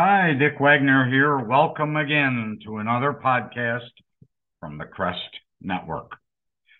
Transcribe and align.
Hi, 0.00 0.32
Dick 0.38 0.60
Wagner 0.60 1.10
here. 1.10 1.38
Welcome 1.38 1.96
again 1.96 2.60
to 2.64 2.76
another 2.76 3.12
podcast 3.12 3.90
from 4.60 4.78
the 4.78 4.84
Crest 4.84 5.18
Network. 5.60 6.12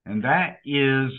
And 0.07 0.23
that 0.23 0.61
is 0.65 1.11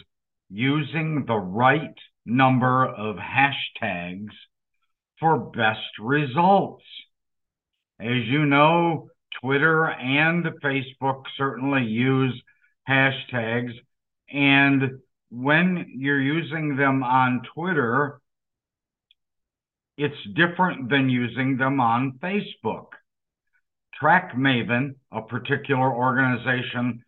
using 0.52 1.24
the 1.26 1.36
right 1.36 1.96
number 2.26 2.86
of 2.86 3.16
hashtags 3.16 4.32
for 5.18 5.38
best 5.38 5.98
results. 5.98 6.84
As 7.98 8.26
you 8.26 8.44
know, 8.44 9.08
Twitter 9.40 9.88
and 9.88 10.44
Facebook 10.62 11.22
certainly 11.38 11.84
use 11.84 12.40
hashtags. 12.88 13.72
And 14.30 14.98
when 15.30 15.86
you're 15.96 16.20
using 16.20 16.76
them 16.76 17.02
on 17.02 17.42
Twitter, 17.54 18.20
it's 19.96 20.14
different 20.34 20.90
than 20.90 21.08
using 21.08 21.56
them 21.56 21.80
on 21.80 22.18
Facebook. 22.22 22.88
TrackMaven, 24.02 24.96
a 25.12 25.22
particular 25.22 25.90
organization 25.92 27.04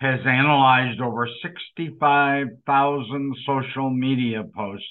has 0.00 0.20
analyzed 0.26 1.00
over 1.00 1.28
65,000 1.42 3.36
social 3.46 3.90
media 3.90 4.44
posts 4.54 4.86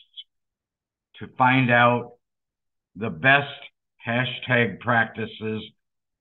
to 1.19 1.27
find 1.37 1.71
out 1.71 2.13
the 2.95 3.09
best 3.09 3.53
hashtag 4.05 4.79
practices 4.79 5.63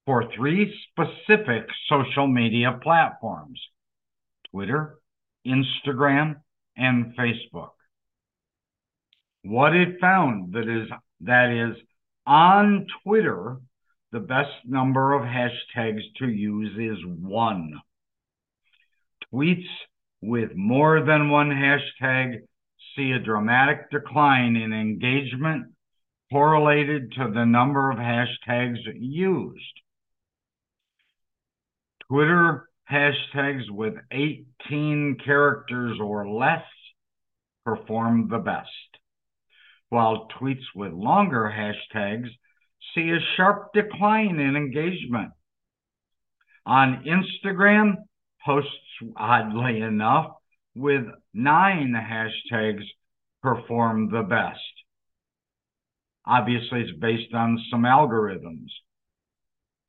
for 0.07 0.25
three 0.37 0.75
specific 0.91 1.67
social 1.89 2.27
media 2.27 2.79
platforms 2.83 3.61
Twitter, 4.51 4.97
Instagram, 5.47 6.37
and 6.77 7.17
Facebook. 7.17 7.71
What 9.43 9.75
it 9.75 10.01
found 10.01 10.55
that 10.55 10.69
is 10.69 10.89
that 11.23 11.51
is 11.51 11.77
on 12.27 12.87
Twitter, 13.03 13.57
the 14.13 14.21
best 14.21 14.53
number 14.65 15.13
of 15.13 15.23
hashtags 15.23 16.03
to 16.19 16.29
use 16.29 16.77
is 16.79 17.05
one. 17.05 17.75
Tweets 19.35 19.67
with 20.23 20.55
more 20.55 21.05
than 21.05 21.29
one 21.29 21.51
hashtag 21.51 22.43
see 22.95 23.11
a 23.11 23.19
dramatic 23.19 23.91
decline 23.91 24.55
in 24.55 24.73
engagement 24.73 25.73
correlated 26.31 27.13
to 27.13 27.33
the 27.35 27.45
number 27.45 27.91
of 27.91 27.99
hashtags 27.99 28.79
used. 28.95 29.81
Twitter 32.09 32.69
hashtags 32.91 33.69
with 33.71 33.95
18 34.13 35.17
characters 35.25 35.99
or 36.01 36.29
less 36.29 36.65
perform 37.65 38.29
the 38.29 38.39
best, 38.39 38.69
while 39.89 40.29
tweets 40.41 40.65
with 40.77 40.93
longer 40.93 41.53
hashtags 41.53 42.29
see 42.95 43.11
a 43.11 43.19
sharp 43.37 43.73
decline 43.73 44.39
in 44.39 44.55
engagement. 44.55 45.33
On 46.67 47.05
Instagram, 47.05 47.97
posts, 48.45 48.71
oddly 49.17 49.81
enough, 49.81 50.33
with 50.75 51.05
nine 51.33 51.95
hashtags 51.95 52.85
perform 53.43 54.11
the 54.11 54.23
best. 54.23 54.61
Obviously, 56.27 56.81
it's 56.81 56.99
based 56.99 57.35
on 57.35 57.63
some 57.71 57.83
algorithms. 57.83 58.69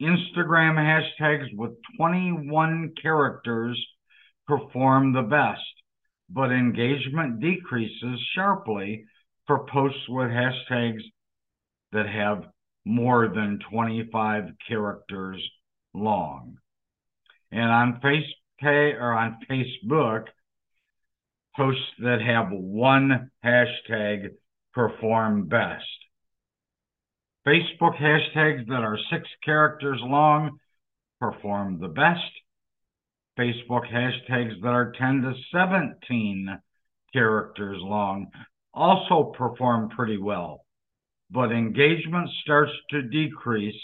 Instagram 0.01 0.75
hashtags 0.75 1.47
with 1.55 1.71
21 1.97 2.93
characters 3.01 3.81
perform 4.45 5.13
the 5.13 5.21
best, 5.21 5.61
but 6.29 6.51
engagement 6.51 7.39
decreases 7.39 8.19
sharply 8.33 9.05
for 9.47 9.65
posts 9.71 10.07
with 10.09 10.27
hashtags 10.27 11.01
that 11.93 12.07
have 12.07 12.43
more 12.83 13.29
than 13.29 13.59
25 13.71 14.43
characters 14.67 15.41
long. 15.93 16.57
And 17.51 17.71
on 17.71 18.01
Facebook, 18.03 18.44
or 18.63 19.13
on 19.13 19.37
Facebook, 19.49 20.25
posts 21.55 21.81
that 21.99 22.21
have 22.21 22.47
one 22.51 23.31
hashtag 23.43 24.29
perform 24.73 25.47
best. 25.47 25.83
Facebook 27.47 27.95
hashtags 27.97 28.67
that 28.67 28.81
are 28.83 28.97
six 29.11 29.27
characters 29.43 29.99
long 30.01 30.57
perform 31.19 31.79
the 31.79 31.87
best. 31.87 32.19
Facebook 33.39 33.87
hashtags 33.91 34.61
that 34.61 34.69
are 34.69 34.93
10 34.97 35.21
to 35.21 35.33
17 35.51 36.59
characters 37.13 37.77
long 37.81 38.27
also 38.73 39.31
perform 39.37 39.89
pretty 39.89 40.17
well, 40.17 40.65
but 41.31 41.51
engagement 41.51 42.29
starts 42.41 42.71
to 42.89 43.01
decrease 43.03 43.81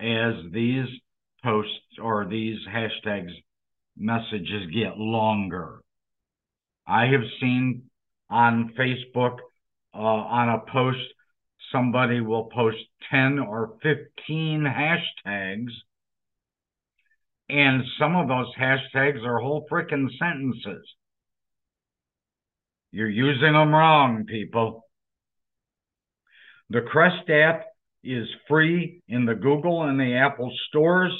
as 0.00 0.34
these 0.52 0.86
posts 1.44 1.98
or 2.02 2.26
these 2.26 2.58
hashtags 2.68 3.30
messages 3.96 4.70
get 4.74 4.98
longer. 4.98 5.80
I 6.86 7.06
have 7.06 7.22
seen 7.40 7.84
on 8.28 8.74
Facebook 8.78 9.36
uh, 9.94 9.98
on 9.98 10.48
a 10.48 10.72
post, 10.72 10.98
somebody 11.70 12.20
will 12.20 12.44
post 12.44 12.78
10 13.10 13.38
or 13.38 13.76
15 13.82 14.64
hashtags, 14.66 15.70
and 17.48 17.84
some 17.98 18.16
of 18.16 18.26
those 18.26 18.52
hashtags 18.58 19.24
are 19.24 19.38
whole 19.38 19.66
freaking 19.70 20.08
sentences. 20.18 20.84
You're 22.90 23.08
using 23.08 23.52
them 23.52 23.74
wrong, 23.74 24.24
people. 24.24 24.84
The 26.70 26.80
Crest 26.80 27.28
app 27.28 27.66
is 28.02 28.26
free 28.48 29.02
in 29.08 29.24
the 29.24 29.34
Google 29.34 29.82
and 29.84 29.98
the 29.98 30.14
Apple 30.14 30.52
stores. 30.68 31.12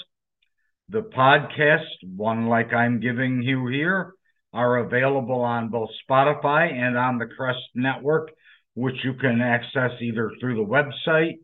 The 0.90 1.02
podcasts, 1.02 2.04
one 2.04 2.46
like 2.48 2.74
I'm 2.74 3.00
giving 3.00 3.42
you 3.42 3.68
here, 3.68 4.12
are 4.52 4.76
available 4.76 5.40
on 5.40 5.70
both 5.70 5.88
Spotify 6.08 6.70
and 6.72 6.98
on 6.98 7.16
the 7.18 7.26
Crest 7.26 7.62
Network, 7.74 8.30
which 8.74 9.02
you 9.02 9.14
can 9.14 9.40
access 9.40 9.92
either 10.00 10.30
through 10.38 10.56
the 10.56 10.62
website, 11.08 11.38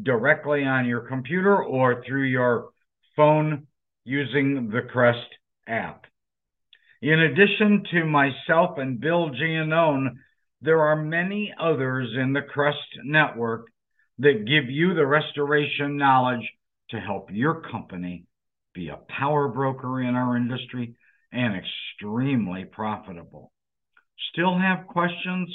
directly 0.00 0.64
on 0.64 0.86
your 0.86 1.00
computer, 1.00 1.62
or 1.62 2.04
through 2.04 2.24
your 2.24 2.68
phone 3.16 3.66
using 4.04 4.70
the 4.70 4.82
Crest 4.82 5.28
app. 5.66 6.06
In 7.02 7.18
addition 7.18 7.82
to 7.90 8.04
myself 8.04 8.78
and 8.78 9.00
Bill 9.00 9.30
Giannone, 9.30 10.14
there 10.60 10.82
are 10.82 10.96
many 10.96 11.52
others 11.60 12.10
in 12.16 12.32
the 12.32 12.42
Crest 12.42 12.78
Network 13.02 13.66
that 14.18 14.46
give 14.46 14.70
you 14.70 14.94
the 14.94 15.04
restoration 15.04 15.96
knowledge 15.96 16.48
to 16.90 17.00
help 17.00 17.28
your 17.32 17.60
company 17.62 18.24
be 18.74 18.88
a 18.88 18.98
power 19.08 19.48
broker 19.48 20.00
in 20.00 20.14
our 20.14 20.36
industry 20.36 20.94
and 21.32 21.54
extremely 21.54 22.64
profitable. 22.64 23.52
Still 24.32 24.58
have 24.58 24.86
questions? 24.86 25.54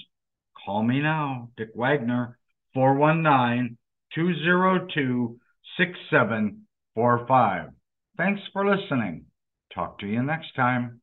Call 0.65 0.83
me 0.83 1.01
now, 1.01 1.49
Dick 1.57 1.69
Wagner, 1.75 2.37
419 2.73 3.77
202 4.13 5.39
6745. 5.77 7.69
Thanks 8.17 8.41
for 8.51 8.67
listening. 8.67 9.25
Talk 9.73 9.99
to 9.99 10.07
you 10.07 10.23
next 10.23 10.55
time. 10.55 11.01